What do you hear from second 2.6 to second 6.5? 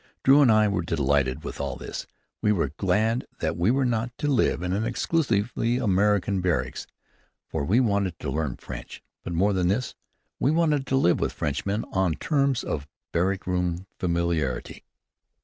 glad that we were not to live in an exclusively American